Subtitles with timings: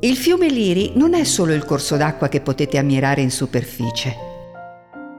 [0.00, 4.14] Il fiume Liri non è solo il corso d'acqua che potete ammirare in superficie,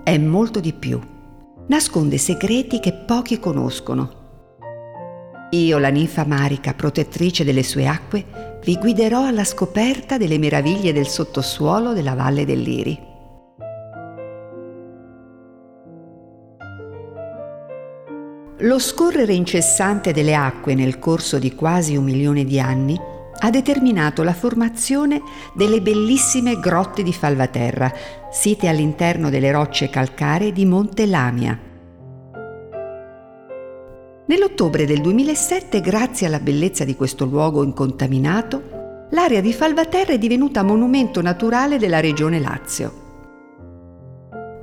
[0.03, 0.97] è molto di più.
[1.67, 4.25] Nasconde segreti che pochi conoscono.
[5.51, 11.07] Io, la ninfa marica, protettrice delle sue acque, vi guiderò alla scoperta delle meraviglie del
[11.07, 13.15] sottosuolo della Valle dell'Iri.
[18.61, 22.99] Lo scorrere incessante delle acque nel corso di quasi un milione di anni
[23.39, 25.21] ha determinato la formazione
[25.53, 27.93] delle bellissime grotte di Falvaterra,
[28.31, 31.59] site all'interno delle rocce calcaree di Monte Lamia.
[34.25, 40.63] Nell'ottobre del 2007, grazie alla bellezza di questo luogo incontaminato, l'area di Falvaterra è divenuta
[40.63, 43.05] monumento naturale della regione Lazio.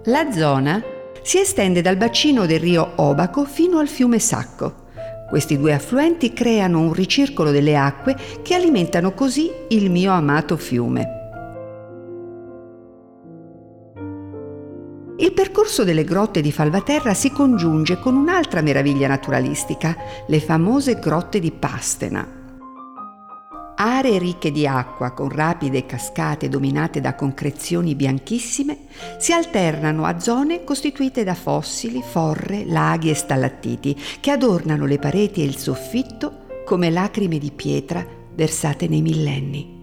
[0.07, 0.83] La zona
[1.25, 4.83] si estende dal bacino del rio Obaco fino al fiume Sacco.
[5.27, 11.23] Questi due affluenti creano un ricircolo delle acque che alimentano così il mio amato fiume.
[15.17, 21.41] Il percorso delle grotte di Falvaterra si congiunge con un'altra meraviglia naturalistica, le famose grotte
[21.41, 22.44] di Pastena.
[23.77, 28.79] Aree ricche di acqua con rapide cascate dominate da concrezioni bianchissime
[29.19, 35.43] si alternano a zone costituite da fossili, forre, laghi e stalattiti che adornano le pareti
[35.43, 39.83] e il soffitto come lacrime di pietra versate nei millenni.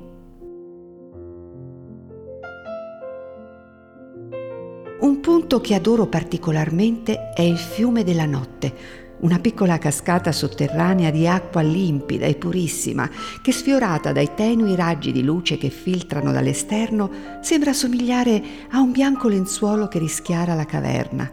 [5.01, 8.73] Un punto che adoro particolarmente è il fiume della notte,
[9.21, 13.09] una piccola cascata sotterranea di acqua limpida e purissima
[13.41, 17.09] che sfiorata dai tenui raggi di luce che filtrano dall'esterno
[17.41, 21.31] sembra somigliare a un bianco lenzuolo che rischiara la caverna.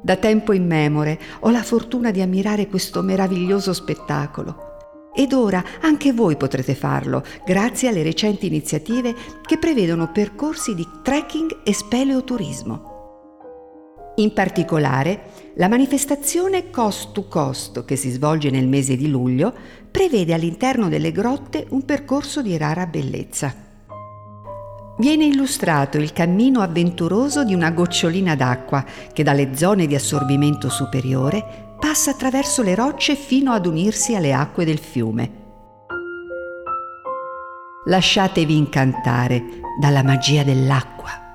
[0.00, 4.66] Da tempo immemore ho la fortuna di ammirare questo meraviglioso spettacolo.
[5.14, 11.58] Ed ora anche voi potrete farlo, grazie alle recenti iniziative che prevedono percorsi di trekking
[11.64, 12.97] e speleoturismo.
[14.18, 19.52] In particolare, la manifestazione Cost to Cost, che si svolge nel mese di luglio,
[19.88, 23.54] prevede all'interno delle grotte un percorso di rara bellezza.
[24.98, 31.76] Viene illustrato il cammino avventuroso di una gocciolina d'acqua che dalle zone di assorbimento superiore
[31.78, 35.30] passa attraverso le rocce fino ad unirsi alle acque del fiume.
[37.86, 39.44] Lasciatevi incantare
[39.78, 41.27] dalla magia dell'acqua.